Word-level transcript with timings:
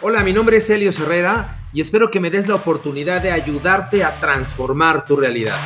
Hola, 0.00 0.22
mi 0.22 0.32
nombre 0.32 0.58
es 0.58 0.70
Helio 0.70 0.90
Herrera 0.90 1.58
y 1.72 1.80
espero 1.80 2.08
que 2.08 2.20
me 2.20 2.30
des 2.30 2.46
la 2.46 2.54
oportunidad 2.54 3.20
de 3.20 3.32
ayudarte 3.32 4.04
a 4.04 4.12
transformar 4.20 5.04
tu 5.06 5.16
realidad. 5.16 5.56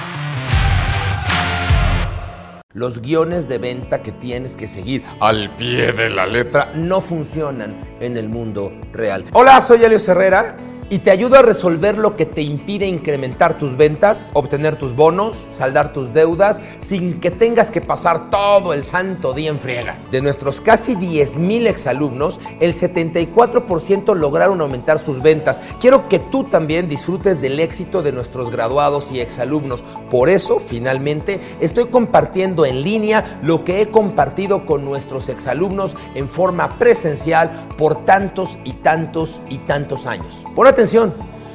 Los 2.72 3.02
guiones 3.02 3.46
de 3.46 3.58
venta 3.58 4.02
que 4.02 4.10
tienes 4.10 4.56
que 4.56 4.68
seguir 4.68 5.02
al 5.20 5.54
pie 5.56 5.92
de 5.92 6.08
la 6.08 6.26
letra 6.26 6.72
no 6.74 7.02
funcionan 7.02 7.78
en 8.00 8.16
el 8.16 8.30
mundo 8.30 8.72
real. 8.94 9.26
Hola, 9.34 9.60
soy 9.60 9.84
Helio 9.84 9.98
Herrera 9.98 10.56
y 10.92 10.98
te 10.98 11.10
ayudo 11.10 11.38
a 11.38 11.42
resolver 11.42 11.96
lo 11.96 12.16
que 12.16 12.26
te 12.26 12.42
impide 12.42 12.86
incrementar 12.86 13.56
tus 13.56 13.78
ventas, 13.78 14.30
obtener 14.34 14.76
tus 14.76 14.94
bonos, 14.94 15.46
saldar 15.50 15.94
tus 15.94 16.12
deudas 16.12 16.60
sin 16.86 17.18
que 17.18 17.30
tengas 17.30 17.70
que 17.70 17.80
pasar 17.80 18.28
todo 18.28 18.74
el 18.74 18.84
santo 18.84 19.32
día 19.32 19.48
en 19.48 19.58
friega. 19.58 19.96
De 20.10 20.20
nuestros 20.20 20.60
casi 20.60 20.94
10 20.94 21.38
mil 21.38 21.66
exalumnos, 21.66 22.38
el 22.60 22.74
74% 22.74 24.14
lograron 24.14 24.60
aumentar 24.60 24.98
sus 24.98 25.22
ventas. 25.22 25.62
Quiero 25.80 26.10
que 26.10 26.18
tú 26.18 26.44
también 26.44 26.90
disfrutes 26.90 27.40
del 27.40 27.58
éxito 27.58 28.02
de 28.02 28.12
nuestros 28.12 28.50
graduados 28.50 29.12
y 29.12 29.20
exalumnos. 29.20 29.84
Por 30.10 30.28
eso, 30.28 30.60
finalmente, 30.60 31.40
estoy 31.62 31.86
compartiendo 31.86 32.66
en 32.66 32.82
línea 32.82 33.40
lo 33.42 33.64
que 33.64 33.80
he 33.80 33.90
compartido 33.90 34.66
con 34.66 34.84
nuestros 34.84 35.30
exalumnos 35.30 35.96
en 36.14 36.28
forma 36.28 36.78
presencial 36.78 37.50
por 37.78 38.04
tantos 38.04 38.58
y 38.66 38.74
tantos 38.74 39.40
y 39.48 39.56
tantos 39.56 40.04
años. 40.04 40.44
Por 40.54 40.66
atención, 40.82 41.12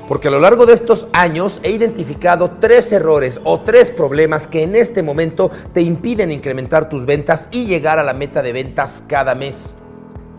porque 0.07 0.29
a 0.29 0.31
lo 0.31 0.39
largo 0.39 0.65
de 0.65 0.73
estos 0.73 1.07
años 1.11 1.59
he 1.61 1.71
identificado 1.71 2.51
tres 2.61 2.93
errores 2.93 3.41
o 3.43 3.59
tres 3.59 3.91
problemas 3.91 4.47
que 4.47 4.63
en 4.63 4.73
este 4.73 5.03
momento 5.03 5.51
te 5.73 5.81
impiden 5.81 6.31
incrementar 6.31 6.87
tus 6.87 7.05
ventas 7.05 7.47
y 7.51 7.65
llegar 7.65 7.99
a 7.99 8.05
la 8.05 8.13
meta 8.13 8.41
de 8.41 8.53
ventas 8.53 9.03
cada 9.05 9.35
mes. 9.35 9.75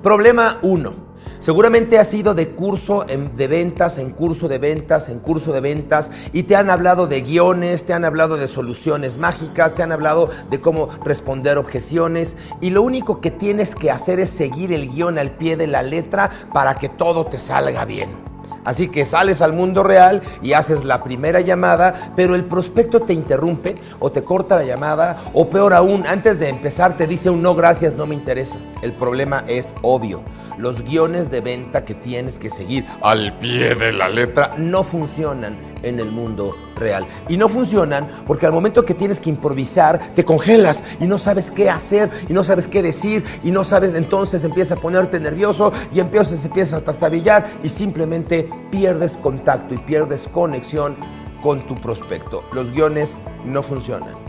Problema 0.03 0.59
1. 0.63 1.09
Seguramente 1.39 1.99
has 1.99 2.15
ido 2.15 2.35
de 2.35 2.49
curso 2.49 3.05
de 3.05 3.47
ventas 3.47 3.99
en 3.99 4.11
curso 4.13 4.49
de 4.49 4.57
ventas 4.57 5.11
en 5.11 5.19
curso 5.19 5.53
de 5.53 5.61
ventas 5.61 6.11
y 6.33 6.45
te 6.45 6.57
han 6.57 6.71
hablado 6.71 7.07
de 7.07 7.21
guiones, 7.21 7.85
te 7.85 7.93
han 7.93 8.07
hablado 8.07 8.39
de 8.39 8.49
soluciones 8.49 9.19
mágicas, 9.19 9.75
te 9.75 9.83
han 9.83 9.93
hablado 9.93 10.31
de 10.49 10.63
cómo 10.63 10.89
responder 11.05 11.59
objeciones 11.59 12.39
y 12.63 12.71
lo 12.71 12.81
único 12.81 13.21
que 13.21 13.31
tienes 13.31 13.75
que 13.75 13.91
hacer 13.91 14.19
es 14.19 14.31
seguir 14.31 14.73
el 14.73 14.89
guion 14.89 15.19
al 15.19 15.33
pie 15.33 15.59
de 15.59 15.67
la 15.67 15.83
letra 15.83 16.31
para 16.55 16.75
que 16.77 16.89
todo 16.89 17.27
te 17.27 17.39
salga 17.39 17.85
bien. 17.85 18.28
Así 18.69 18.89
que 18.89 19.07
sales 19.07 19.41
al 19.41 19.55
mundo 19.55 19.83
real 19.83 20.21
y 20.43 20.53
haces 20.53 20.85
la 20.85 21.03
primera 21.03 21.41
llamada, 21.41 22.13
pero 22.15 22.35
el 22.35 22.45
prospecto 22.45 23.01
te 23.01 23.15
interrumpe 23.15 23.77
o 23.99 24.13
te 24.13 24.23
corta 24.23 24.57
la 24.57 24.65
llamada 24.65 25.23
o 25.33 25.49
peor 25.49 25.73
aún, 25.73 26.05
antes 26.07 26.39
de 26.39 26.51
empezar 26.51 26.95
te 26.95 27.07
dice 27.07 27.31
un 27.31 27.41
no 27.41 27.55
gracias, 27.55 27.95
no 27.95 28.07
me 28.07 28.15
interesa. 28.15 28.59
El 28.83 28.93
problema 28.93 29.43
es 29.49 29.73
obvio. 29.81 30.23
Los 30.59 30.83
guiones 30.83 31.31
de 31.31 31.41
venta 31.41 31.87
que 31.87 31.95
tienes 31.95 32.39
que 32.39 32.51
seguir 32.51 32.85
al 33.01 33.39
pie 33.39 33.75
de 33.75 33.91
la 33.91 34.11
letra 34.11 34.55
no 34.59 34.85
funcionan 34.85 35.57
en 35.83 36.01
el 36.01 36.11
mundo 36.11 36.57
real. 36.77 37.07
Y 37.29 37.37
no 37.37 37.49
funcionan 37.49 38.09
porque 38.27 38.47
al 38.47 38.53
momento 38.53 38.85
que 38.85 38.95
tienes 38.95 39.21
que 39.21 39.31
improvisar, 39.31 39.99
te 40.15 40.25
congelas 40.25 40.83
y 41.01 41.07
no 41.07 41.19
sabes 41.19 41.51
qué 41.51 41.71
hacer 41.71 42.11
y 42.29 42.33
no 42.33 42.45
sabes 42.45 42.69
qué 42.69 42.83
decir 42.83 43.25
y 43.43 43.51
no 43.51 43.65
sabes, 43.65 43.95
entonces 43.95 44.45
empieza 44.45 44.75
a 44.75 44.79
ponerte 44.79 45.21
nervioso 45.21 45.73
y 45.93 46.01
empiezas, 46.01 46.45
empiezas 46.45 46.83
a 46.83 46.85
trastabillar 46.85 47.49
y 47.63 47.69
simplemente 47.69 48.49
pierdes 48.71 49.17
contacto 49.17 49.75
y 49.75 49.79
pierdes 49.79 50.29
conexión 50.29 50.97
con 51.43 51.67
tu 51.67 51.75
prospecto. 51.75 52.43
Los 52.53 52.73
guiones 52.73 53.21
no 53.45 53.63
funcionan. 53.63 54.28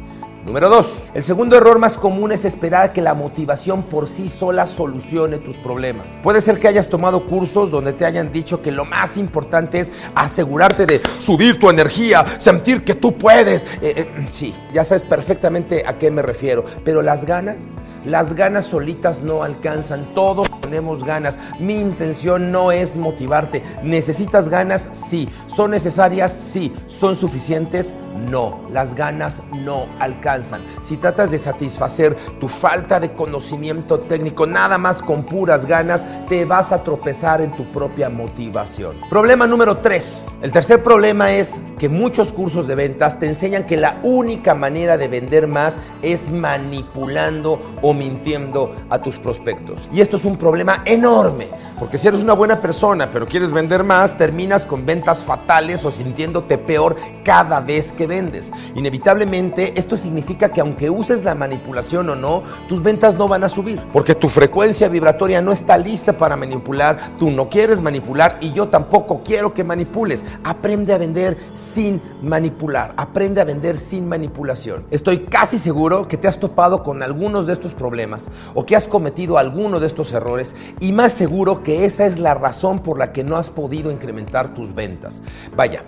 Número 0.50 0.68
2. 0.68 1.12
El 1.14 1.24
segundo 1.24 1.56
error 1.56 1.78
más 1.78 1.96
común 1.96 2.32
es 2.32 2.44
esperar 2.44 2.92
que 2.92 3.04
la 3.04 3.14
motivación 3.14 3.84
por 3.84 4.10
sí 4.10 4.30
sola 4.30 4.66
solucione 4.66 5.38
tus 5.38 5.60
problemas. 5.60 6.18
Puede 6.24 6.42
ser 6.42 6.60
que 6.60 6.68
hayas 6.68 6.90
tomado 6.90 7.28
cursos 7.28 7.70
donde 7.70 7.94
te 7.94 8.04
hayan 8.04 8.32
dicho 8.32 8.60
que 8.60 8.72
lo 8.72 8.84
más 8.84 9.16
importante 9.16 9.80
es 9.80 9.94
asegurarte 10.16 10.88
de 10.88 11.02
subir 11.20 11.60
tu 11.60 11.70
energía, 11.70 12.26
sentir 12.40 12.84
que 12.84 12.96
tú 12.96 13.16
puedes. 13.16 13.64
Eh, 13.80 13.94
eh, 13.96 14.28
sí, 14.32 14.56
ya 14.74 14.84
sabes 14.84 15.04
perfectamente 15.04 15.84
a 15.86 16.00
qué 16.00 16.10
me 16.10 16.24
refiero, 16.24 16.66
pero 16.84 17.04
las 17.04 17.26
ganas, 17.26 17.68
las 18.04 18.34
ganas 18.34 18.66
solitas 18.66 19.22
no 19.22 19.44
alcanzan. 19.44 20.04
Todos 20.16 20.50
tenemos 20.62 21.04
ganas. 21.04 21.38
Mi 21.60 21.80
intención 21.80 22.52
no 22.52 22.72
es 22.72 22.96
motivarte. 22.96 23.62
¿Necesitas 23.84 24.50
ganas? 24.50 24.90
Sí. 24.94 25.30
¿Son 25.46 25.70
necesarias? 25.70 26.34
Sí. 26.34 26.74
¿Son 26.88 27.16
suficientes? 27.16 27.94
No. 28.30 28.62
Las 28.72 28.96
ganas 28.96 29.42
no 29.52 29.88
alcanzan. 30.00 30.64
Si 30.82 30.98
tratas 30.98 31.32
de 31.32 31.38
satisfacer 31.38 32.16
tu 32.40 32.48
falta 32.48 33.00
de 33.00 33.14
conocimiento 33.14 34.00
técnico 34.00 34.46
nada 34.46 34.78
más 34.78 35.02
con 35.02 35.24
puras 35.24 35.66
ganas, 35.66 36.06
te 36.28 36.46
vas 36.46 36.72
a 36.72 36.84
tropezar 36.84 37.42
en 37.42 37.52
tu 37.52 37.66
propia 37.72 38.10
motivación. 38.10 38.98
Problema 39.10 39.48
número 39.48 39.78
3. 39.78 40.28
El 40.42 40.52
tercer 40.52 40.84
problema 40.84 41.32
es 41.32 41.62
que 41.80 41.90
muchos 41.90 42.32
cursos 42.34 42.68
de 42.68 42.76
ventas 42.76 43.20
te 43.20 43.28
enseñan 43.28 43.66
que 43.66 43.78
la 43.78 44.00
única 44.04 44.54
manera 44.54 44.98
de 44.98 45.08
vender 45.08 45.48
más 45.48 45.78
es 46.02 46.32
manipulando 46.32 47.60
o 47.82 47.94
mintiendo 47.94 48.74
a 48.90 49.00
tus 49.00 49.18
prospectos. 49.18 49.90
Y 49.92 50.02
esto 50.02 50.18
es 50.18 50.26
un 50.26 50.38
problema 50.38 50.82
enorme. 50.86 51.48
Porque 51.80 51.98
si 51.98 52.10
eres 52.10 52.22
una 52.22 52.34
buena 52.34 52.60
persona 52.60 53.10
pero 53.12 53.26
quieres 53.26 53.52
vender 53.52 53.84
más, 53.84 54.18
terminas 54.18 54.66
con 54.66 54.86
ventas 54.86 55.24
fatales 55.24 55.86
o 55.86 55.92
sintiéndote 55.92 56.58
peor 56.58 56.96
cada 57.24 57.62
vez 57.62 57.92
que 57.94 57.99
vendes. 58.08 58.52
Inevitablemente 58.76 59.80
esto 59.80 59.98
significa 59.98 60.50
que 60.50 60.62
aunque 60.62 60.90
uses 60.90 61.24
la 61.24 61.36
manipulación 61.36 62.10
o 62.10 62.16
no, 62.16 62.44
tus 62.68 62.82
ventas 62.82 63.16
no 63.16 63.28
van 63.28 63.44
a 63.44 63.50
subir. 63.50 63.82
Porque 63.94 64.16
tu 64.16 64.30
frecuencia 64.30 64.88
vibratoria 64.88 65.42
no 65.42 65.52
está 65.52 65.78
lista 65.78 66.18
para 66.18 66.36
manipular, 66.36 66.98
tú 67.18 67.32
no 67.32 67.50
quieres 67.50 67.82
manipular 67.82 68.38
y 68.42 68.52
yo 68.52 68.68
tampoco 68.68 69.22
quiero 69.24 69.54
que 69.54 69.64
manipules. 69.64 70.26
Aprende 70.44 70.94
a 70.94 70.98
vender 70.98 71.38
sin 71.56 72.02
manipular, 72.22 72.94
aprende 72.98 73.42
a 73.42 73.46
vender 73.46 73.78
sin 73.78 74.08
manipulación. 74.08 74.86
Estoy 74.92 75.20
casi 75.20 75.58
seguro 75.58 76.08
que 76.08 76.18
te 76.18 76.28
has 76.28 76.40
topado 76.40 76.84
con 76.84 77.04
algunos 77.04 77.48
de 77.48 77.54
estos 77.54 77.74
problemas 77.74 78.30
o 78.54 78.66
que 78.66 78.76
has 78.76 78.88
cometido 78.88 79.38
alguno 79.38 79.80
de 79.80 79.88
estos 79.88 80.14
errores 80.14 80.56
y 80.80 80.92
más 80.92 81.14
seguro 81.14 81.64
que 81.64 81.86
esa 81.86 82.06
es 82.06 82.20
la 82.20 82.34
razón 82.34 82.80
por 82.80 82.98
la 82.98 83.12
que 83.12 83.24
no 83.24 83.38
has 83.38 83.50
podido 83.50 83.92
incrementar 83.92 84.54
tus 84.54 84.74
ventas. 84.74 85.22
Vaya, 85.56 85.84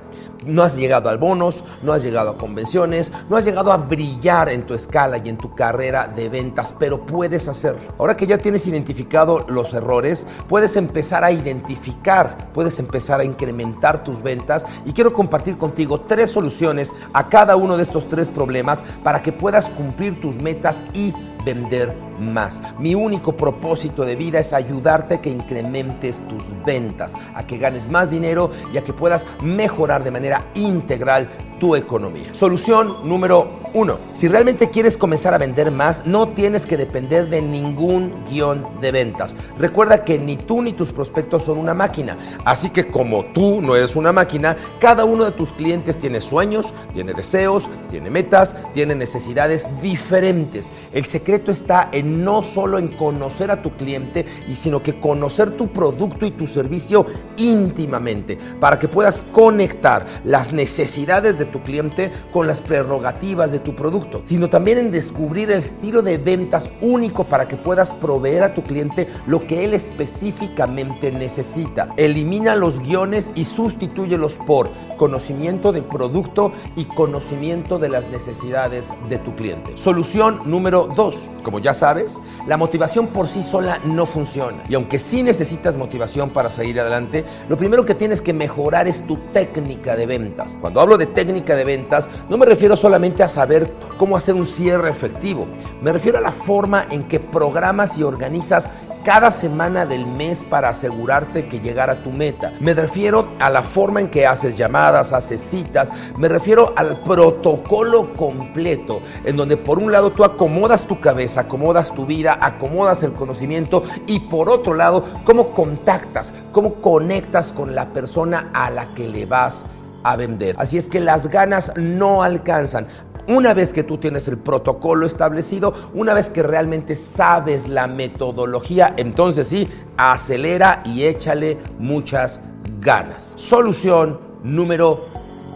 no 0.46 0.63
has 0.63 0.75
llegado 0.75 1.09
al 1.09 1.18
bonos, 1.18 1.63
no 1.84 1.94
has 1.94 2.03
llegado 2.03 2.31
a 2.31 2.38
convenciones, 2.38 3.12
no 3.29 3.38
has 3.38 3.46
llegado 3.46 3.72
a 3.72 3.78
brillar 3.78 4.50
en 4.50 4.63
tu 4.63 4.74
escala 4.74 5.18
y 5.18 5.29
en 5.29 5.38
tu 5.38 5.53
carrera 5.56 6.07
de 6.07 6.29
ventas, 6.29 6.75
pero 6.78 7.06
puedes 7.06 7.47
hacerlo. 7.47 7.81
Ahora 7.97 8.16
que 8.16 8.28
ya 8.28 8.38
tienes 8.38 8.68
identificado 8.68 9.46
los 9.47 9.74
errores, 9.74 10.25
puedes 10.47 10.75
empezar 10.75 11.24
a 11.24 11.31
identificar, 11.31 12.52
puedes 12.53 12.79
empezar 12.79 13.19
a 13.19 13.24
incrementar 13.24 14.03
tus 14.03 14.22
ventas 14.22 14.66
y 14.85 14.94
quiero 14.94 15.13
compartir 15.13 15.57
contigo 15.57 16.02
tres 16.02 16.31
soluciones 16.31 16.94
a 17.13 17.29
cada 17.29 17.56
uno 17.56 17.78
de 17.78 17.84
estos 17.84 18.08
tres 18.09 18.29
problemas 18.29 18.84
para 19.03 19.22
que 19.22 19.31
puedas 19.31 19.69
cumplir 19.69 20.19
tus 20.19 20.41
metas 20.41 20.84
y 20.94 21.13
vender 21.46 21.96
más. 22.19 22.62
Mi 22.79 22.96
único 22.96 23.35
propósito 23.35 24.06
de 24.06 24.16
vida 24.16 24.40
es 24.40 24.53
ayudarte 24.53 25.16
a 25.16 25.22
que 25.22 25.29
incrementes 25.29 26.24
tus 26.28 26.44
ventas, 26.66 27.16
a 27.34 27.46
que 27.46 27.57
ganes 27.57 27.90
más 27.90 28.09
dinero 28.09 28.52
y 28.74 28.78
a 28.78 28.84
que 28.84 28.94
puedas 28.94 29.25
mejorar 29.44 30.03
de 30.03 30.12
manera 30.12 30.46
integral 30.53 31.29
tu 31.61 31.75
economía. 31.75 32.33
Solución 32.33 33.07
número 33.07 33.61
uno. 33.73 33.99
Si 34.13 34.27
realmente 34.27 34.72
quieres 34.72 34.97
comenzar 34.97 35.33
a 35.33 35.38
vender 35.38 35.72
más, 35.72 36.05
no 36.05 36.29
tienes 36.29 36.66
que 36.66 36.75
depender 36.75 37.29
de 37.29 37.41
ningún 37.41 38.25
guion 38.27 38.67
de 38.81 38.91
ventas. 38.91 39.35
Recuerda 39.57 40.03
que 40.03 40.17
ni 40.17 40.38
tú 40.38 40.61
ni 40.63 40.73
tus 40.73 40.91
prospectos 40.91 41.44
son 41.44 41.59
una 41.59 41.73
máquina. 41.73 42.17
Así 42.44 42.72
que 42.72 42.88
como 42.88 43.25
tú 43.25 43.61
no 43.61 43.75
eres 43.75 43.95
una 43.95 44.11
máquina, 44.11 44.57
cada 44.79 45.05
uno 45.05 45.23
de 45.23 45.31
tus 45.31 45.53
clientes 45.53 45.99
tiene 45.99 46.19
sueños, 46.19 46.73
tiene 46.94 47.13
deseos, 47.13 47.69
tiene 47.89 48.09
metas, 48.09 48.55
tiene 48.73 48.95
necesidades 48.95 49.67
diferentes. 49.81 50.72
El 50.91 51.05
secreto 51.05 51.51
está 51.51 51.89
en 51.91 52.25
no 52.25 52.41
solo 52.41 52.79
en 52.79 52.89
conocer 52.89 53.51
a 53.51 53.61
tu 53.61 53.72
cliente, 53.78 54.25
sino 54.53 54.81
que 54.81 54.99
conocer 54.99 55.52
tu 55.52 55.67
producto 55.67 56.25
y 56.25 56.31
tu 56.31 56.47
servicio 56.47 57.05
íntimamente 57.37 58.37
para 58.59 58.79
que 58.79 58.87
puedas 58.87 59.23
conectar 59.31 60.07
las 60.25 60.52
necesidades 60.52 61.37
de 61.37 61.51
tu 61.52 61.62
cliente 61.62 62.12
con 62.32 62.48
las 62.48 62.62
prerrogativas 62.62 63.52
de 63.52 63.59
tu 63.59 63.76
producto, 63.76 64.22
sino 64.26 64.50
también 64.50 64.78
en 64.78 64.92
descubrir 64.92 65.52
el 65.52 65.59
estilo 65.59 66.02
de 66.02 66.18
ventas 66.18 66.70
único 66.82 67.24
para 67.24 67.48
que 67.48 67.58
puedas 67.58 67.92
proveer 67.94 68.44
a 68.44 68.53
tu 68.53 68.64
cliente 68.64 69.08
lo 69.28 69.46
que 69.46 69.66
él 69.66 69.74
específicamente 69.74 71.12
necesita. 71.12 71.90
Elimina 71.98 72.56
los 72.56 72.80
guiones 72.80 73.32
y 73.36 73.46
sustitúyelos 73.46 74.40
por 74.46 74.70
conocimiento 74.98 75.72
del 75.72 75.84
producto 75.84 76.52
y 76.76 76.86
conocimiento 76.86 77.80
de 77.80 77.90
las 77.90 78.08
necesidades 78.08 78.94
de 79.09 79.18
tu 79.18 79.36
cliente. 79.36 79.76
Solución 79.76 80.42
número 80.46 80.88
dos. 80.96 81.30
Como 81.44 81.59
ya 81.59 81.74
sabes, 81.74 82.22
la 82.48 82.58
motivación 82.58 83.08
por 83.08 83.28
sí 83.28 83.42
sola 83.42 83.80
no 83.84 84.06
funciona. 84.06 84.64
Y 84.70 84.76
aunque 84.76 85.00
sí 85.00 85.24
necesitas 85.24 85.76
motivación 85.76 86.30
para 86.30 86.50
seguir 86.50 86.80
adelante, 86.80 87.26
lo 87.50 87.58
primero 87.58 87.84
que 87.84 87.96
tienes 87.96 88.22
que 88.22 88.34
mejorar 88.34 88.88
es 88.88 89.06
tu 89.08 89.18
técnica 89.34 89.96
de 89.96 90.06
ventas. 90.06 90.58
Cuando 90.62 90.80
hablo 90.82 90.98
de 90.98 91.08
técnica, 91.08 91.41
de 91.43 91.66
ventas, 91.66 92.09
no 92.29 92.38
me 92.38 92.46
refiero 92.46 92.76
solamente 92.76 93.23
a 93.23 93.28
saber 93.28 93.73
cómo 93.97 94.16
hacer 94.16 94.35
un 94.35 94.46
cierre 94.46 94.90
efectivo, 94.90 95.47
me 95.82 95.91
refiero 95.91 96.17
a 96.17 96.22
la 96.22 96.32
forma 96.32 96.85
en 96.90 97.08
que 97.08 97.20
programas 97.20 97.97
y 97.97 98.03
organizas 98.03 98.70
cada 99.03 99.32
semana 99.32 99.85
del 99.85 100.05
mes 100.05 100.43
para 100.43 100.70
asegurarte 100.70 101.47
que 101.47 101.59
llegara 101.59 101.93
a 101.93 102.03
tu 102.03 102.11
meta. 102.11 102.53
Me 102.59 102.73
refiero 102.73 103.29
a 103.40 103.49
la 103.49 103.64
forma 103.64 103.99
en 103.99 104.09
que 104.09 104.28
haces 104.28 104.55
llamadas, 104.55 105.14
haces 105.14 105.41
citas, 105.41 105.91
me 106.17 106.28
refiero 106.28 106.73
al 106.76 107.02
protocolo 107.02 108.14
completo, 108.14 109.02
en 109.23 109.38
donde 109.38 109.58
por 109.58 109.79
un 109.79 109.91
lado 109.91 110.11
tú 110.11 110.23
acomodas 110.23 110.85
tu 110.85 110.99
cabeza, 110.99 111.41
acomodas 111.41 111.93
tu 111.93 112.05
vida, 112.05 112.38
acomodas 112.41 113.03
el 113.03 113.14
conocimiento 113.14 113.84
y 114.08 114.20
por 114.20 114.49
otro 114.49 114.73
lado, 114.73 115.03
cómo 115.23 115.49
contactas, 115.49 116.34
cómo 116.52 116.76
conectas 116.76 117.52
con 117.52 117.76
la 117.76 117.90
persona 117.90 118.52
a 118.53 118.70
la 118.70 118.85
que 118.93 119.08
le 119.08 119.26
vas 119.26 119.64
a 119.64 119.80
vender. 120.18 120.56
Así 120.58 120.78
es 120.78 120.88
que 120.88 121.00
las 121.00 121.28
ganas 121.28 121.72
no 121.76 122.24
alcanzan. 122.24 122.88
Una 123.28 123.53
vez 123.53 123.72
que 123.72 123.84
tú 123.84 123.98
tienes 123.98 124.28
el 124.28 124.38
protocolo 124.38 125.06
establecido, 125.06 125.74
una 125.94 126.14
vez 126.14 126.30
que 126.30 126.42
realmente 126.42 126.96
sabes 126.96 127.68
la 127.70 127.88
metodología, 127.88 128.94
entonces 128.98 129.48
sí, 129.48 129.70
acelera 129.96 130.82
y 130.86 131.03
échale 131.03 131.59
muchas 131.78 132.42
ganas. 132.80 133.34
Solución 133.38 134.20
número 134.44 135.06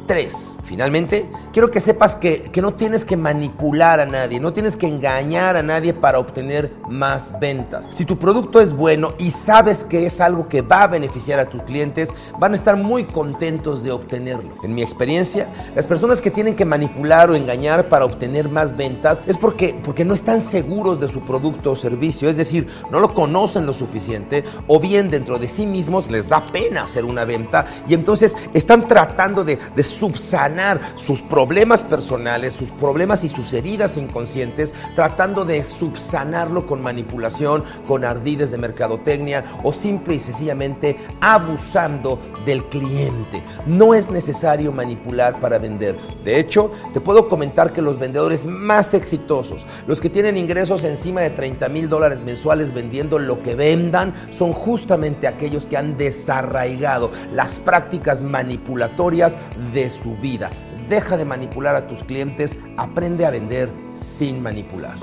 3. 0.07 0.57
Finalmente, 0.65 1.29
quiero 1.55 1.71
que 1.71 1.79
sepas 1.79 2.17
que, 2.17 2.51
no 2.61 2.73
tienes 2.73 3.05
que 3.05 3.15
manipular 3.15 4.01
a 4.01 4.05
nadie, 4.05 4.41
no 4.41 4.51
tienes 4.51 4.75
que 4.75 4.87
engañar 4.87 5.55
a 5.55 5.63
nadie 5.63 5.93
para 5.93 6.19
obtener 6.19 6.69
más 6.89 7.33
ventas. 7.39 7.89
Si 7.93 8.03
tu 8.03 8.19
producto 8.19 8.59
es 8.59 8.73
bueno 8.73 9.11
y 9.19 9.31
sabes 9.31 9.85
que 9.85 10.05
es 10.05 10.19
algo 10.19 10.49
que 10.49 10.61
va 10.61 10.83
a 10.83 10.87
beneficiar 10.87 11.39
a 11.39 11.45
tus 11.45 11.63
clientes, 11.63 12.09
van 12.37 12.51
a 12.51 12.55
estar 12.57 12.75
muy 12.75 13.05
contentos 13.05 13.83
de 13.83 13.93
obtenerlo. 13.93 14.49
En 14.63 14.75
mi 14.75 14.81
experiencia, 14.81 15.47
las 15.77 15.87
personas 15.87 16.19
que 16.19 16.29
tienen 16.29 16.57
que 16.57 16.65
manipular 16.65 17.29
o 17.29 17.35
engañar 17.35 17.87
para 17.87 18.03
obtener 18.03 18.49
más 18.49 18.75
ventas 18.75 19.23
es 19.25 19.37
porque, 19.37 19.79
porque 19.81 20.03
no 20.03 20.13
están 20.13 20.41
seguros 20.41 20.99
de 20.99 21.07
su 21.07 21.21
producto 21.21 21.71
o 21.71 21.75
servicio, 21.77 22.27
es 22.27 22.35
decir, 22.35 22.67
no 22.91 22.99
lo 22.99 23.13
conocen 23.13 23.65
lo 23.65 23.71
suficiente 23.71 24.43
o 24.67 24.77
bien 24.81 25.09
dentro 25.09 25.37
de 25.39 25.47
sí 25.47 25.65
mismos 25.65 26.11
les 26.11 26.27
da 26.27 26.45
pena 26.47 26.83
hacer 26.83 27.05
una 27.05 27.23
venta 27.23 27.63
y 27.87 27.93
entonces 27.93 28.35
están 28.53 28.89
tratando 28.89 29.45
de, 29.45 29.57
de 29.73 29.83
subsanar 29.83 30.81
sus 30.97 31.21
problemas 31.45 31.83
personales, 31.83 32.53
sus 32.53 32.71
problemas 32.71 33.23
y 33.23 33.29
sus 33.29 33.53
heridas 33.53 33.97
inconscientes, 33.97 34.73
tratando 34.95 35.45
de 35.45 35.63
subsanarlo 35.63 36.65
con 36.65 36.81
manipulación, 36.81 37.63
con 37.87 38.03
ardides 38.03 38.49
de 38.49 38.57
mercadotecnia 38.57 39.43
o 39.63 39.71
simple 39.71 40.15
y 40.15 40.19
sencillamente 40.19 40.97
abusando 41.21 42.19
del 42.47 42.63
cliente. 42.65 43.43
No 43.67 43.93
es 43.93 44.09
necesario 44.09 44.71
manipular 44.71 45.39
para 45.39 45.59
vender. 45.59 45.95
De 46.23 46.39
hecho, 46.39 46.71
te 46.93 46.99
puedo 46.99 47.29
comentar 47.29 47.71
que 47.71 47.83
los 47.83 47.99
vendedores 47.99 48.47
más 48.47 48.95
exitosos, 48.95 49.67
los 49.85 50.01
que 50.01 50.09
tienen 50.09 50.37
ingresos 50.37 50.83
encima 50.83 51.21
de 51.21 51.29
30 51.29 51.69
mil 51.69 51.89
dólares 51.89 52.23
mensuales 52.23 52.73
vendiendo 52.73 53.19
lo 53.19 53.43
que 53.43 53.53
vendan, 53.53 54.15
son 54.31 54.51
justamente 54.51 55.27
aquellos 55.27 55.67
que 55.67 55.77
han 55.77 55.95
desarraigado 55.95 57.11
las 57.35 57.59
prácticas 57.59 58.23
manipulatorias 58.23 59.37
de 59.75 59.91
su 59.91 60.15
vida. 60.15 60.49
Deja 60.87 61.17
de 61.17 61.25
manipular 61.25 61.75
a 61.75 61.87
tus 61.87 62.03
clientes, 62.03 62.55
aprende 62.77 63.25
a 63.25 63.31
vender 63.31 63.71
sin 63.95 64.41
manipular. 64.41 64.95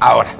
Ahora, 0.00 0.30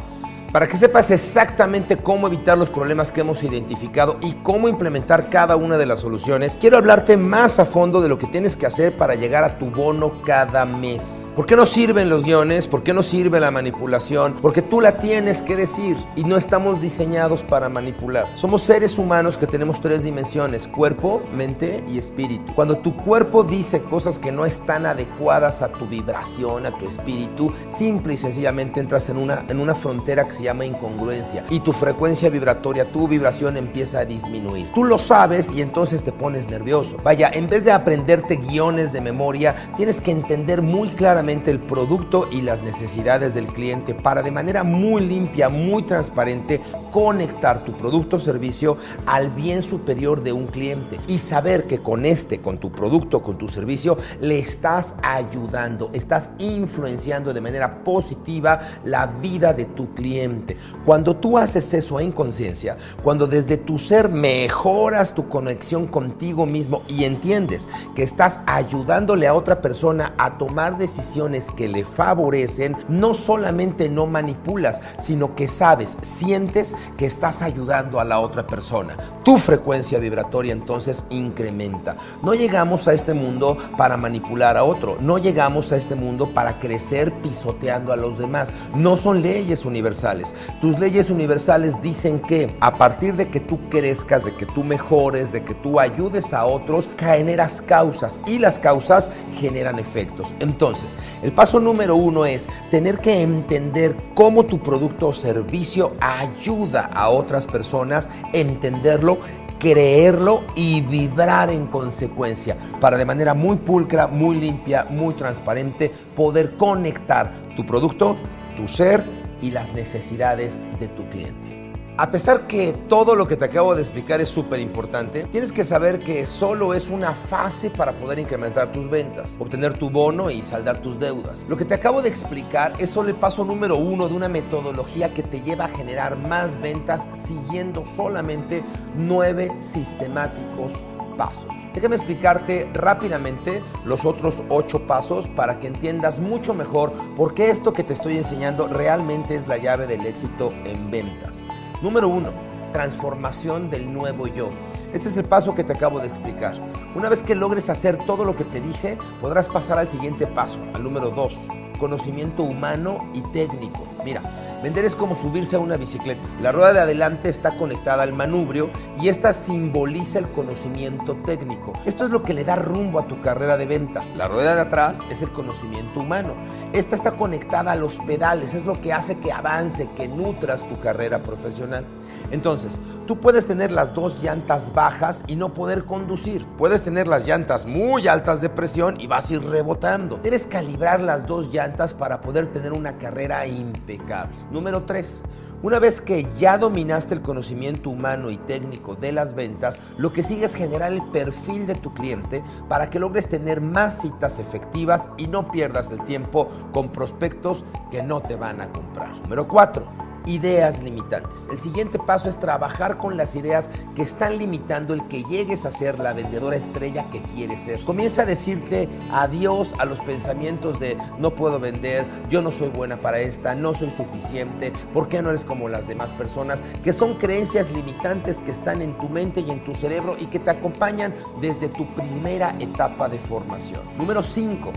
para 0.52 0.69
que 0.69 0.76
sepas 0.76 1.10
exactamente 1.10 1.96
cómo 1.96 2.26
evitar 2.26 2.58
los 2.58 2.69
problemas 2.69 3.10
que 3.10 3.22
hemos 3.22 3.43
identificado 3.43 4.19
y 4.20 4.32
cómo 4.43 4.69
implementar 4.69 5.31
cada 5.31 5.56
una 5.56 5.78
de 5.78 5.87
las 5.87 6.00
soluciones, 6.00 6.58
quiero 6.60 6.76
hablarte 6.76 7.16
más 7.16 7.58
a 7.58 7.64
fondo 7.64 8.02
de 8.02 8.10
lo 8.10 8.19
que 8.19 8.26
tienes 8.26 8.54
que 8.54 8.66
hacer 8.66 8.94
para 8.94 9.14
llegar 9.14 9.44
a 9.44 9.58
tu 9.58 9.70
bono 9.70 10.20
cada 10.22 10.66
mes. 10.66 11.32
¿Por 11.34 11.46
qué 11.46 11.56
no 11.56 11.64
sirven 11.64 12.10
los 12.10 12.22
guiones? 12.22 12.66
¿Por 12.66 12.82
qué 12.82 12.93
no 12.93 13.02
sirve 13.02 13.40
la 13.40 13.50
manipulación? 13.50 14.34
Porque 14.43 14.60
tú 14.60 14.82
la 14.82 14.99
tienes 14.99 15.40
que 15.40 15.56
decir 15.56 15.96
y 16.16 16.25
no 16.25 16.37
estamos 16.37 16.82
diseñados 16.82 17.43
para 17.43 17.70
manipular. 17.70 18.26
Somos 18.34 18.62
seres 18.62 18.98
humanos 18.98 19.38
que 19.38 19.46
tenemos 19.46 19.81
tres 19.81 20.02
dimensiones, 20.02 20.69
cuerpo, 20.69 21.22
mente 21.34 21.82
y 21.88 21.96
espíritu. 21.96 22.55
Cuando 22.55 22.76
tu 22.76 22.94
cuerpo 22.94 23.43
dice 23.43 23.81
cosas 23.81 24.19
que 24.19 24.31
no 24.31 24.44
están 24.44 24.84
adecuadas 24.84 25.62
a 25.62 25.69
tu 25.69 25.87
vibración, 25.87 26.66
a 26.66 26.72
tu 26.72 26.87
espíritu, 26.87 27.50
simple 27.69 28.14
y 28.14 28.16
sencillamente 28.19 28.81
entras 28.81 29.08
en 29.08 29.16
una, 29.16 29.46
en 29.48 29.58
una 29.58 29.75
frontera 29.75 30.28
que 30.28 30.42
llama 30.43 30.65
incongruencia 30.65 31.44
y 31.50 31.61
tu 31.61 31.73
frecuencia 31.73 32.29
vibratoria, 32.31 32.91
tu 32.91 33.09
vibración 33.09 33.56
empieza 33.56 34.00
a 34.00 34.05
disminuir. 34.05 34.71
Tú 34.73 34.85
lo 34.85 34.99
sabes 34.99 35.50
y 35.53 35.62
entonces 35.62 36.03
te 36.03 36.12
pones 36.12 36.49
nervioso. 36.49 36.97
Vaya, 37.03 37.31
en 37.33 37.49
vez 37.49 37.65
de 37.65 37.73
aprenderte 37.73 38.37
guiones 38.37 38.93
de 38.93 39.00
memoria, 39.00 39.55
tienes 39.77 40.00
que 40.00 40.11
entender 40.11 40.62
muy 40.62 40.91
claramente 40.91 41.50
el 41.50 41.61
producto 41.61 42.29
y 42.31 42.43
las 42.43 42.62
necesidades 42.62 43.35
del 43.35 43.47
cliente 43.47 43.94
para 43.94 44.23
de 44.23 44.31
manera 44.31 44.65
muy 44.65 45.03
limpia, 45.03 45.49
muy 45.49 45.85
transparente, 45.85 46.61
conectar 46.93 47.65
tu 47.65 47.73
producto 47.73 48.17
o 48.17 48.21
servicio 48.21 48.77
al 49.06 49.31
bien 49.31 49.62
superior 49.62 50.23
de 50.23 50.33
un 50.33 50.47
cliente 50.47 51.00
y 51.09 51.19
saber 51.19 51.67
que 51.67 51.79
con 51.79 52.05
este, 52.05 52.41
con 52.41 52.59
tu 52.59 52.71
producto, 52.71 53.23
con 53.23 53.39
tu 53.39 53.49
servicio, 53.49 53.97
le 54.21 54.39
estás 54.39 54.94
ayudando, 55.03 55.91
estás 55.94 56.31
influenciando 56.39 57.33
de 57.33 57.41
manera 57.41 57.83
positiva 57.83 58.61
la 58.85 59.06
vida 59.06 59.55
de 59.55 59.65
tu 59.65 59.94
cliente. 59.94 60.56
Cuando 60.85 61.17
tú 61.17 61.39
haces 61.39 61.73
eso 61.73 61.99
en 61.99 62.12
conciencia, 62.12 62.77
cuando 63.03 63.27
desde 63.27 63.56
tu 63.56 63.79
ser 63.79 64.11
mejoras 64.11 65.15
tu 65.15 65.29
conexión 65.29 65.87
contigo 65.87 66.44
mismo 66.44 66.83
y 66.89 67.05
entiendes 67.05 67.69
que 67.94 68.03
estás 68.03 68.41
ayudándole 68.47 69.27
a 69.27 69.35
otra 69.35 69.62
persona 69.62 70.12
a 70.19 70.37
tomar 70.37 70.77
decisiones 70.77 71.50
que 71.50 71.69
le 71.69 71.85
favorecen, 71.85 72.77
no 72.89 73.15
solamente 73.15 73.89
no 73.89 74.06
manipulas, 74.06 74.83
sino 74.99 75.35
que 75.35 75.49
sabes, 75.49 75.97
sientes 76.03 76.77
que 76.96 77.06
estás 77.06 77.43
ayudando 77.43 78.00
a 78.00 78.05
la 78.05 78.20
otra 78.20 78.46
persona. 78.46 78.96
Tu 79.25 79.38
frecuencia 79.38 79.99
vibratoria 79.99 80.52
entonces 80.52 81.05
incrementa. 81.11 81.96
No 82.23 82.34
llegamos 82.34 82.88
a 82.88 82.94
este 82.94 83.14
mundo 83.14 83.56
para 83.76 83.96
manipular 83.96 84.56
a 84.56 84.64
otro, 84.64 84.96
no 85.00 85.19
llegamos 85.19 85.73
a 85.73 85.76
este 85.76 85.94
mundo 85.94 86.32
para 86.34 86.58
crecer 86.58 87.12
pisoteando 87.23 87.93
a 87.93 87.96
los 87.96 88.19
demás. 88.19 88.52
No 88.75 88.96
son 88.96 89.23
leyes 89.23 89.64
universales 89.64 90.34
tus 90.61 90.79
leyes 90.79 91.11
universales 91.11 91.81
dicen 91.82 92.20
que 92.20 92.55
a 92.61 92.76
partir 92.76 93.17
de 93.17 93.29
que 93.29 93.40
tú 93.40 93.58
crezcas, 93.69 94.25
de 94.25 94.34
que 94.34 94.46
tú 94.46 94.64
mejores, 94.64 95.32
de 95.32 95.43
que 95.43 95.55
tú 95.55 95.79
ayudes 95.81 96.32
a 96.32 96.44
otros, 96.44 96.88
generas 96.99 97.61
causas 97.61 98.20
y 98.26 98.38
las 98.38 98.58
causas 98.58 99.11
generan 99.38 99.79
efectos. 99.79 100.32
Entonces, 100.40 100.96
el 101.23 101.32
paso 101.32 101.61
número 101.61 101.96
uno 101.96 102.26
es 102.26 102.49
tener 102.70 102.99
que 102.99 103.23
entender 103.23 103.96
cómo 104.14 104.44
tu 104.44 104.58
producto 104.61 105.08
o 105.08 105.12
servicio 105.12 105.93
ayuda 106.00 106.71
a 106.80 107.08
otras 107.08 107.46
personas, 107.46 108.08
entenderlo 108.32 109.19
creerlo 109.62 110.43
y 110.56 110.81
vibrar 110.81 111.48
en 111.48 111.69
consecuencia 111.69 112.56
para 112.81 112.96
de 112.96 113.05
manera 113.05 113.32
muy 113.32 113.55
pulcra, 113.55 114.08
muy 114.08 114.34
limpia, 114.34 114.88
muy 114.91 115.14
transparente 115.14 115.88
poder 116.17 116.56
conectar 116.56 117.32
tu 117.55 117.64
producto, 117.64 118.17
tu 118.56 118.67
ser 118.67 119.05
y 119.41 119.52
las 119.52 119.72
necesidades 119.72 120.64
de 120.81 120.88
tu 120.88 121.08
cliente. 121.10 121.61
A 121.99 122.11
pesar 122.11 122.46
que 122.46 122.72
todo 122.89 123.15
lo 123.15 123.29
que 123.29 123.37
te 123.37 123.44
acabo 123.44 123.75
de 123.75 123.82
explicar 123.82 124.19
es 124.22 124.31
súper 124.31 124.61
importante, 124.61 125.25
tienes 125.25 125.53
que 125.53 125.63
saber 125.63 126.01
que 126.01 126.25
solo 126.25 126.72
es 126.72 126.89
una 126.89 127.13
fase 127.13 127.69
para 127.69 127.93
poder 127.93 128.19
incrementar 128.19 128.72
tus 128.72 128.89
ventas, 128.89 129.37
obtener 129.39 129.75
tu 129.75 129.91
bono 129.91 130.31
y 130.31 130.41
saldar 130.41 130.79
tus 130.79 130.99
deudas. 130.99 131.44
Lo 131.51 131.56
que 131.58 131.67
te 131.67 131.75
acabo 131.75 132.01
de 132.01 132.08
explicar 132.08 132.72
es 132.79 132.89
solo 132.89 133.11
el 133.11 133.15
paso 133.17 133.44
número 133.44 133.77
uno 133.77 134.08
de 134.08 134.15
una 134.15 134.31
metodología 134.31 135.13
que 135.13 135.22
te 135.22 135.43
lleva 135.43 135.67
a 135.67 135.69
generar 135.69 136.17
más 136.17 136.58
ventas 136.63 137.06
siguiendo 137.13 137.84
solamente 137.84 138.65
nueve 138.96 139.53
sistemáticos 139.58 140.72
pasos. 141.19 141.53
Déjame 141.75 141.96
explicarte 141.96 142.70
rápidamente 142.72 143.63
los 143.84 144.06
otros 144.06 144.43
ocho 144.49 144.87
pasos 144.87 145.29
para 145.29 145.61
que 145.61 145.67
entiendas 145.67 146.19
mucho 146.19 146.55
mejor 146.55 146.91
por 147.17 147.34
qué 147.34 147.51
esto 147.51 147.75
que 147.75 147.84
te 147.84 147.93
estoy 147.93 148.17
enseñando 148.17 148.67
realmente 148.67 149.34
es 149.34 149.46
la 149.46 149.58
llave 149.58 149.87
del 149.87 150.06
éxito 150.06 150.55
en 150.65 150.91
ventas. 150.91 151.44
Número 151.82 152.06
uno, 152.06 152.31
transformación 152.70 153.69
del 153.69 153.93
nuevo 153.93 154.29
yo. 154.29 154.51
Este 154.93 155.08
es 155.08 155.17
el 155.17 155.24
paso 155.24 155.53
que 155.53 155.65
te 155.65 155.72
acabo 155.72 155.98
de 155.98 156.06
explicar. 156.06 156.55
Una 156.94 157.08
vez 157.08 157.24
que 157.24 157.34
logres 157.34 157.69
hacer 157.69 157.98
todo 158.06 158.24
lo 158.24 158.36
que 158.36 158.44
te 158.44 158.60
dije, 158.60 158.96
podrás 159.20 159.48
pasar 159.48 159.81
al 159.81 159.89
siguiente 159.89 160.29
paso, 160.29 160.60
al 160.74 160.84
número 160.84 161.10
dos, 161.10 161.34
conocimiento 161.81 162.44
humano 162.44 163.10
y 163.15 163.20
técnico. 163.32 163.82
Mira, 164.05 164.22
Vender 164.62 164.84
es 164.84 164.94
como 164.94 165.16
subirse 165.16 165.56
a 165.56 165.58
una 165.58 165.76
bicicleta. 165.76 166.28
La 166.40 166.52
rueda 166.52 166.72
de 166.72 166.81
adelante 166.81 167.28
está 167.28 167.56
conectada 167.56 168.04
al 168.04 168.12
manubrio 168.12 168.70
y 169.00 169.08
esta 169.08 169.32
simboliza 169.32 170.20
el 170.20 170.28
conocimiento 170.28 171.16
técnico. 171.16 171.72
Esto 171.84 172.04
es 172.04 172.12
lo 172.12 172.22
que 172.22 172.32
le 172.32 172.44
da 172.44 172.54
rumbo 172.54 173.00
a 173.00 173.08
tu 173.08 173.20
carrera 173.20 173.56
de 173.56 173.66
ventas. 173.66 174.14
La 174.14 174.28
rueda 174.28 174.54
de 174.54 174.60
atrás 174.60 175.00
es 175.10 175.20
el 175.20 175.32
conocimiento 175.32 175.98
humano. 175.98 176.36
Esta 176.72 176.94
está 176.94 177.16
conectada 177.16 177.72
a 177.72 177.76
los 177.76 177.98
pedales, 177.98 178.54
es 178.54 178.64
lo 178.64 178.81
que 178.81 178.92
hace 178.92 179.19
que 179.19 179.32
avance, 179.32 179.88
que 179.96 180.06
nutras 180.06 180.62
tu 180.69 180.78
carrera 180.78 181.19
profesional. 181.19 181.84
Entonces, 182.32 182.81
tú 183.06 183.20
puedes 183.20 183.46
tener 183.46 183.70
las 183.70 183.94
dos 183.94 184.22
llantas 184.22 184.72
bajas 184.74 185.22
y 185.27 185.36
no 185.36 185.53
poder 185.53 185.84
conducir. 185.84 186.46
Puedes 186.56 186.82
tener 186.82 187.06
las 187.06 187.27
llantas 187.27 187.67
muy 187.67 188.08
altas 188.08 188.41
de 188.41 188.48
presión 188.48 189.01
y 189.01 189.06
vas 189.06 189.31
a 189.31 189.34
ir 189.34 189.44
rebotando. 189.44 190.17
Debes 190.17 190.46
calibrar 190.46 191.01
las 191.03 191.27
dos 191.27 191.53
llantas 191.53 191.93
para 191.93 192.22
poder 192.22 192.48
tener 192.48 192.72
una 192.72 192.96
carrera 192.96 193.46
impecable. 193.46 194.34
Número 194.51 194.82
3. 194.84 195.24
Una 195.62 195.79
vez 195.79 196.01
que 196.01 196.27
ya 196.39 196.58
dominaste 196.58 197.15
el 197.15 197.22
conocimiento 197.22 197.91
humano 197.91 198.31
y 198.31 198.39
técnico 198.39 198.96
de 198.96 199.12
las 199.12 199.34
ventas, 199.34 199.79
lo 199.98 200.12
que 200.12 200.22
sigue 200.22 200.46
es 200.46 200.56
generar 200.56 200.93
el 200.93 201.03
perfil 201.12 201.67
de 201.67 201.74
tu 201.74 201.93
cliente 201.94 202.43
para 202.69 202.91
que 202.91 202.98
logres 202.98 203.29
tener 203.29 203.60
más 203.60 204.01
citas 204.01 204.39
efectivas 204.39 205.08
y 205.19 205.29
no 205.29 205.46
pierdas 205.48 205.91
el 205.91 206.03
tiempo 206.03 206.48
con 206.72 206.91
prospectos 206.91 207.62
que 207.91 208.03
no 208.03 208.20
te 208.22 208.36
van 208.36 208.60
a 208.60 208.72
comprar. 208.72 209.15
Número 209.19 209.46
4 209.46 210.02
ideas 210.26 210.82
limitantes. 210.82 211.48
El 211.50 211.60
siguiente 211.60 211.98
paso 211.98 212.29
es 212.29 212.38
trabajar 212.38 212.98
con 212.98 213.17
las 213.17 213.36
ideas 213.36 213.70
que 213.94 214.02
están 214.02 214.38
limitando 214.38 214.94
el 214.94 215.06
que 215.08 215.24
llegues 215.24 215.67
a 215.67 215.70
ser 215.70 215.98
la 215.98 216.12
vendedora 216.12 216.56
estrella 216.56 217.05
que 217.10 217.20
quieres 217.22 217.60
ser. 217.60 217.84
Comienza 217.84 218.22
a 218.22 218.26
decirte 218.26 218.88
adiós 219.10 219.72
a 219.79 219.84
los 219.84 220.00
pensamientos 220.00 220.81
de 220.81 220.96
no 221.19 221.34
puedo 221.34 221.58
vender, 221.58 222.06
yo 222.29 222.43
no 222.43 222.52
soy 222.52 222.69
buena 222.69 222.98
para 222.98 223.20
esta, 223.20 223.55
no 223.55 223.74
soy 223.74 223.91
suficiente, 223.91 224.72
¿por 224.93 225.08
qué 225.08 225.22
no 225.22 225.31
eres 225.31 225.44
como 225.44 225.69
las 225.69 225.86
demás 225.86 226.12
personas? 226.12 226.62
Que 226.82 226.93
son 226.93 227.19
creencias 227.19 227.70
limitantes 227.70 228.41
que 228.41 228.50
están 228.50 228.82
en 228.82 228.96
tu 228.98 229.08
mente 229.08 229.41
y 229.41 229.50
en 229.50 229.64
tu 229.64 229.74
cerebro 229.74 230.17
y 230.19 230.26
que 230.26 230.38
te 230.38 230.50
acompañan 230.50 231.14
desde 231.41 231.69
tu 231.69 231.86
primera 231.94 232.55
etapa 232.58 233.08
de 233.08 233.19
formación. 233.19 233.81
Número 233.96 234.22
5 234.22 234.72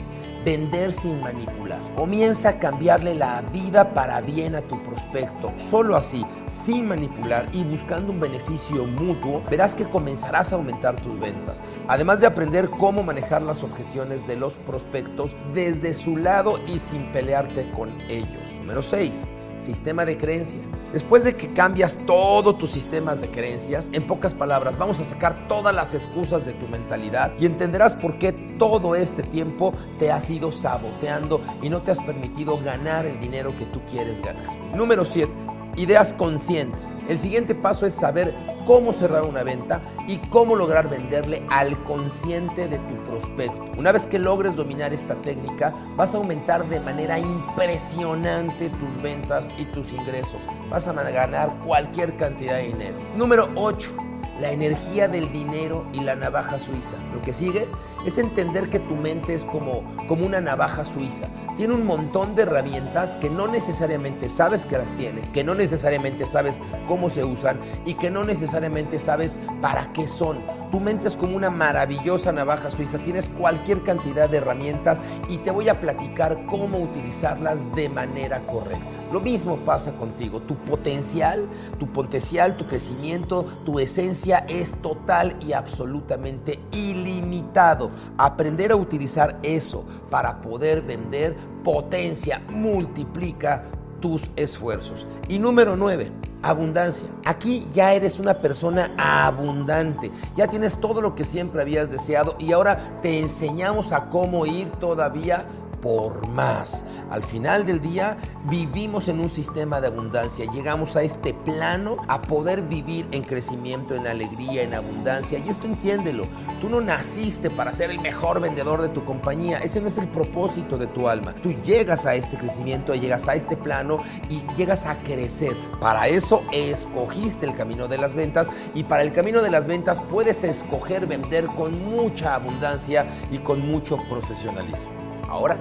vender 0.45 0.93
sin 0.93 1.19
manipular. 1.19 1.79
Comienza 1.95 2.49
a 2.49 2.59
cambiarle 2.59 3.15
la 3.15 3.41
vida 3.41 3.93
para 3.93 4.21
bien 4.21 4.55
a 4.55 4.61
tu 4.61 4.81
prospecto. 4.83 5.51
Solo 5.57 5.95
así, 5.95 6.23
sin 6.47 6.87
manipular 6.87 7.47
y 7.51 7.63
buscando 7.63 8.11
un 8.11 8.19
beneficio 8.19 8.85
mutuo, 8.85 9.43
verás 9.49 9.75
que 9.75 9.89
comenzarás 9.89 10.53
a 10.53 10.57
aumentar 10.57 10.95
tus 11.01 11.19
ventas. 11.19 11.61
Además 11.87 12.21
de 12.21 12.27
aprender 12.27 12.69
cómo 12.69 13.03
manejar 13.03 13.41
las 13.41 13.63
objeciones 13.63 14.27
de 14.27 14.37
los 14.37 14.53
prospectos 14.59 15.35
desde 15.53 15.93
su 15.93 16.15
lado 16.15 16.59
y 16.67 16.77
sin 16.79 17.11
pelearte 17.11 17.69
con 17.71 17.99
ellos. 18.01 18.51
Número 18.59 18.83
6 18.83 19.31
sistema 19.57 20.05
de 20.05 20.17
creencia. 20.17 20.61
Después 20.93 21.23
de 21.23 21.35
que 21.35 21.51
cambias 21.53 21.99
todos 22.05 22.57
tus 22.57 22.71
sistemas 22.71 23.21
de 23.21 23.29
creencias, 23.29 23.89
en 23.93 24.07
pocas 24.07 24.33
palabras, 24.33 24.77
vamos 24.77 24.99
a 24.99 25.03
sacar 25.03 25.47
todas 25.47 25.73
las 25.73 25.93
excusas 25.93 26.45
de 26.45 26.53
tu 26.53 26.67
mentalidad 26.67 27.33
y 27.39 27.45
entenderás 27.45 27.95
por 27.95 28.17
qué 28.17 28.31
todo 28.57 28.95
este 28.95 29.23
tiempo 29.23 29.73
te 29.99 30.11
has 30.11 30.29
ido 30.29 30.51
saboteando 30.51 31.41
y 31.61 31.69
no 31.69 31.81
te 31.81 31.91
has 31.91 32.01
permitido 32.01 32.57
ganar 32.61 33.05
el 33.05 33.19
dinero 33.19 33.55
que 33.57 33.65
tú 33.65 33.81
quieres 33.89 34.21
ganar. 34.21 34.55
Número 34.75 35.05
7 35.05 35.54
ideas 35.75 36.13
conscientes. 36.13 36.95
El 37.07 37.19
siguiente 37.19 37.55
paso 37.55 37.85
es 37.85 37.93
saber 37.93 38.33
cómo 38.65 38.93
cerrar 38.93 39.23
una 39.23 39.43
venta 39.43 39.81
y 40.07 40.17
cómo 40.17 40.55
lograr 40.55 40.89
venderle 40.89 41.43
al 41.49 41.81
consciente 41.83 42.67
de 42.67 42.77
tu 42.77 42.95
prospecto. 43.05 43.63
Una 43.77 43.91
vez 43.91 44.07
que 44.07 44.19
logres 44.19 44.55
dominar 44.55 44.93
esta 44.93 45.15
técnica, 45.15 45.73
vas 45.95 46.15
a 46.15 46.17
aumentar 46.17 46.65
de 46.65 46.79
manera 46.79 47.19
impresionante 47.19 48.69
tus 48.69 49.01
ventas 49.01 49.51
y 49.57 49.65
tus 49.65 49.91
ingresos. 49.93 50.43
Vas 50.69 50.87
a 50.87 50.93
ganar 50.93 51.53
cualquier 51.65 52.15
cantidad 52.17 52.55
de 52.55 52.63
dinero. 52.63 52.97
Número 53.15 53.49
8 53.55 54.14
la 54.39 54.51
energía 54.51 55.07
del 55.07 55.31
dinero 55.31 55.85
y 55.93 56.01
la 56.01 56.15
navaja 56.15 56.59
suiza. 56.59 56.97
Lo 57.13 57.21
que 57.21 57.33
sigue 57.33 57.67
es 58.05 58.17
entender 58.17 58.69
que 58.69 58.79
tu 58.79 58.95
mente 58.95 59.33
es 59.33 59.45
como, 59.45 59.83
como 60.07 60.25
una 60.25 60.41
navaja 60.41 60.85
suiza. 60.85 61.27
Tiene 61.57 61.73
un 61.73 61.85
montón 61.85 62.35
de 62.35 62.43
herramientas 62.43 63.15
que 63.15 63.29
no 63.29 63.47
necesariamente 63.47 64.29
sabes 64.29 64.65
que 64.65 64.77
las 64.77 64.93
tiene, 64.95 65.21
que 65.21 65.43
no 65.43 65.55
necesariamente 65.55 66.25
sabes 66.25 66.59
cómo 66.87 67.09
se 67.09 67.23
usan 67.23 67.59
y 67.85 67.93
que 67.95 68.11
no 68.11 68.23
necesariamente 68.23 68.99
sabes 68.99 69.37
para 69.61 69.91
qué 69.93 70.07
son. 70.07 70.39
Tu 70.71 70.79
mente 70.79 71.07
es 71.07 71.15
como 71.15 71.35
una 71.35 71.49
maravillosa 71.49 72.31
navaja 72.31 72.69
suiza. 72.69 72.97
Tienes 72.99 73.29
cualquier 73.29 73.83
cantidad 73.83 74.29
de 74.29 74.37
herramientas 74.37 75.01
y 75.29 75.37
te 75.37 75.51
voy 75.51 75.69
a 75.69 75.79
platicar 75.79 76.45
cómo 76.45 76.77
utilizarlas 76.79 77.73
de 77.73 77.89
manera 77.89 78.39
correcta. 78.41 79.04
Lo 79.15 79.21
mismo 79.21 79.55
pasa 79.55 79.93
contigo. 79.93 80.41
Tu 80.41 80.55
potencial, 80.55 81.47
tu 81.79 81.87
potencial, 81.87 82.57
tu 82.57 82.65
crecimiento, 82.65 83.45
tu 83.63 83.79
esencia 83.79 84.39
es 84.49 84.75
total 84.81 85.37
y 85.39 85.53
absolutamente 85.53 86.59
ilimitado. 86.73 87.91
Aprender 88.17 88.73
a 88.73 88.75
utilizar 88.75 89.39
eso 89.41 89.85
para 90.09 90.41
poder 90.41 90.81
vender 90.81 91.33
potencia, 91.63 92.41
multiplica 92.49 93.63
tus 94.01 94.29
esfuerzos. 94.35 95.07
Y 95.29 95.39
número 95.39 95.77
nueve, 95.77 96.11
abundancia. 96.43 97.07
Aquí 97.23 97.65
ya 97.73 97.93
eres 97.93 98.19
una 98.19 98.33
persona 98.33 98.91
abundante, 98.97 100.11
ya 100.35 100.47
tienes 100.47 100.75
todo 100.75 100.99
lo 100.99 101.15
que 101.15 101.23
siempre 101.23 101.61
habías 101.61 101.89
deseado 101.89 102.35
y 102.37 102.51
ahora 102.51 102.99
te 103.01 103.17
enseñamos 103.19 103.93
a 103.93 104.09
cómo 104.09 104.45
ir 104.45 104.69
todavía 104.73 105.45
por 105.81 106.27
más. 106.29 106.83
Al 107.09 107.23
final 107.23 107.65
del 107.65 107.81
día 107.81 108.17
vivimos 108.49 109.07
en 109.07 109.19
un 109.19 109.29
sistema 109.29 109.81
de 109.81 109.87
abundancia. 109.87 110.45
Llegamos 110.51 110.95
a 110.95 111.03
este 111.03 111.33
plano 111.33 111.97
a 112.07 112.21
poder 112.21 112.63
vivir 112.63 113.07
en 113.11 113.23
crecimiento, 113.23 113.95
en 113.95 114.07
alegría, 114.07 114.63
en 114.63 114.73
abundancia. 114.73 115.39
Y 115.39 115.49
esto 115.49 115.67
entiéndelo. 115.67 116.23
Tú 116.61 116.69
no 116.69 116.81
naciste 116.81 117.49
para 117.49 117.73
ser 117.73 117.91
el 117.91 117.99
mejor 117.99 118.39
vendedor 118.39 118.81
de 118.81 118.89
tu 118.89 119.03
compañía. 119.05 119.57
Ese 119.57 119.81
no 119.81 119.87
es 119.87 119.97
el 119.97 120.07
propósito 120.07 120.77
de 120.77 120.87
tu 120.87 121.07
alma. 121.07 121.33
Tú 121.41 121.53
llegas 121.63 122.05
a 122.05 122.15
este 122.15 122.37
crecimiento, 122.37 122.95
llegas 122.95 123.27
a 123.27 123.35
este 123.35 123.57
plano 123.57 124.01
y 124.29 124.43
llegas 124.55 124.85
a 124.85 124.97
crecer. 124.97 125.55
Para 125.79 126.07
eso 126.07 126.43
escogiste 126.51 127.45
el 127.45 127.55
camino 127.55 127.87
de 127.87 127.97
las 127.97 128.13
ventas 128.13 128.49
y 128.73 128.83
para 128.83 129.03
el 129.03 129.13
camino 129.13 129.41
de 129.41 129.51
las 129.51 129.67
ventas 129.67 130.01
puedes 130.01 130.43
escoger 130.43 131.05
vender 131.07 131.45
con 131.47 131.83
mucha 131.85 132.35
abundancia 132.35 133.05
y 133.31 133.39
con 133.39 133.59
mucho 133.59 133.97
profesionalismo. 134.09 135.04
Ahora 135.29 135.57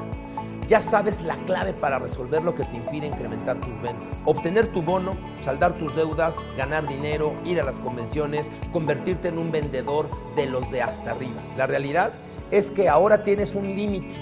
ya 0.66 0.80
sabes 0.80 1.21
la 1.21 1.37
clave 1.44 1.75
para 1.75 1.99
resolver 1.99 2.42
lo 2.42 2.54
que 2.54 2.64
te 2.64 2.76
impide 2.76 3.06
incrementar 3.06 3.61
tus 3.61 3.80
ventas. 3.83 4.23
Obtener 4.25 4.66
tu 4.68 4.80
bono, 4.80 5.12
saldar 5.40 5.75
tus 5.75 5.94
deudas, 5.94 6.47
ganar 6.56 6.88
dinero, 6.88 7.35
ir 7.44 7.61
a 7.61 7.64
las 7.64 7.78
convenciones, 7.80 8.50
convertirte 8.73 9.28
en 9.28 9.38
un 9.38 9.52
vendedor 9.52 10.09
de 10.37 10.47
los 10.47 10.71
de 10.71 10.80
hasta 10.80 11.11
arriba. 11.11 11.40
La 11.59 11.66
realidad 11.66 12.14
es 12.50 12.71
que 12.71 12.88
ahora 12.88 13.23
tienes 13.23 13.54
un 13.54 13.75
límite, 13.75 14.14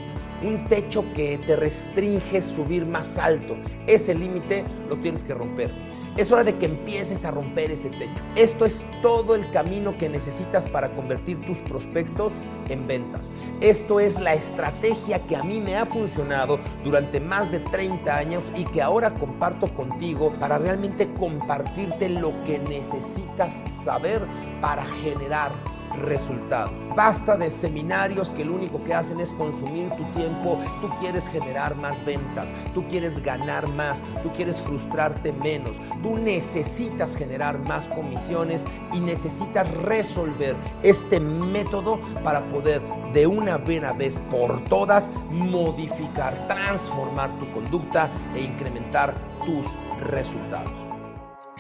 un 0.42 0.64
techo 0.64 1.04
que 1.14 1.38
te 1.46 1.54
restringe 1.54 2.42
subir 2.42 2.86
más 2.86 3.18
alto. 3.18 3.54
Ese 3.86 4.14
límite 4.14 4.64
lo 4.88 4.96
tienes 4.98 5.22
que 5.22 5.34
romper. 5.34 5.70
Es 6.18 6.30
hora 6.30 6.44
de 6.44 6.54
que 6.56 6.66
empieces 6.66 7.24
a 7.24 7.30
romper 7.30 7.70
ese 7.70 7.88
techo. 7.88 8.22
Esto 8.36 8.66
es 8.66 8.84
todo 9.00 9.34
el 9.34 9.50
camino 9.50 9.96
que 9.96 10.10
necesitas 10.10 10.68
para 10.68 10.94
convertir 10.94 11.40
tus 11.46 11.60
prospectos 11.60 12.34
en 12.68 12.86
ventas. 12.86 13.32
Esto 13.62 13.98
es 13.98 14.20
la 14.20 14.34
estrategia 14.34 15.20
que 15.26 15.36
a 15.36 15.42
mí 15.42 15.58
me 15.58 15.76
ha 15.76 15.86
funcionado 15.86 16.58
durante 16.84 17.18
más 17.18 17.50
de 17.50 17.60
30 17.60 18.14
años 18.14 18.44
y 18.54 18.64
que 18.64 18.82
ahora 18.82 19.14
comparto 19.14 19.72
contigo 19.72 20.32
para 20.38 20.58
realmente 20.58 21.10
compartirte 21.14 22.10
lo 22.10 22.32
que 22.44 22.58
necesitas 22.58 23.64
saber 23.82 24.26
para 24.60 24.84
generar 25.02 25.52
resultados. 26.00 26.72
Basta 26.96 27.36
de 27.36 27.50
seminarios 27.50 28.32
que 28.32 28.44
lo 28.44 28.54
único 28.54 28.82
que 28.84 28.94
hacen 28.94 29.20
es 29.20 29.32
consumir 29.32 29.88
tu 29.90 30.04
tiempo. 30.18 30.58
Tú 30.80 30.88
quieres 31.00 31.28
generar 31.28 31.74
más 31.76 32.04
ventas, 32.04 32.52
tú 32.74 32.86
quieres 32.88 33.22
ganar 33.22 33.72
más, 33.72 34.02
tú 34.22 34.30
quieres 34.32 34.58
frustrarte 34.60 35.32
menos. 35.32 35.80
Tú 36.02 36.16
necesitas 36.16 37.16
generar 37.16 37.58
más 37.60 37.88
comisiones 37.88 38.64
y 38.92 39.00
necesitas 39.00 39.70
resolver 39.70 40.56
este 40.82 41.20
método 41.20 42.00
para 42.22 42.40
poder 42.48 42.82
de 43.12 43.26
una 43.26 43.58
buena 43.58 43.92
vez 43.92 44.20
por 44.30 44.62
todas 44.64 45.10
modificar, 45.30 46.46
transformar 46.48 47.30
tu 47.38 47.50
conducta 47.52 48.10
e 48.34 48.42
incrementar 48.42 49.14
tus 49.44 49.76
resultados. 50.00 50.91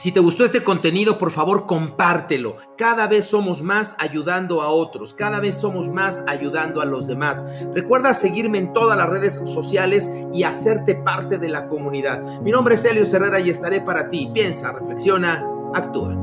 Si 0.02 0.10
te 0.10 0.18
gustó 0.18 0.44
este 0.44 0.64
contenido, 0.64 1.16
por 1.16 1.30
favor, 1.30 1.64
compártelo. 1.64 2.56
Cada 2.76 3.06
vez 3.06 3.24
somos 3.24 3.62
más 3.62 3.94
ayudando 4.00 4.60
a 4.60 4.66
otros, 4.66 5.14
cada 5.14 5.38
vez 5.38 5.54
somos 5.54 5.90
más 5.90 6.24
ayudando 6.26 6.80
a 6.80 6.84
los 6.84 7.06
demás. 7.06 7.46
Recuerda 7.72 8.12
seguirme 8.12 8.58
en 8.58 8.72
todas 8.72 8.98
las 8.98 9.08
redes 9.08 9.40
sociales 9.46 10.10
y 10.32 10.42
hacerte 10.42 10.96
parte 10.96 11.38
de 11.38 11.48
la 11.48 11.68
comunidad. 11.68 12.20
Mi 12.40 12.50
nombre 12.50 12.74
es 12.74 12.84
Helio 12.84 13.04
Herrera 13.04 13.38
y 13.38 13.50
estaré 13.50 13.80
para 13.80 14.10
ti. 14.10 14.28
Piensa, 14.34 14.72
reflexiona, 14.72 15.46
actúa. 15.72 16.21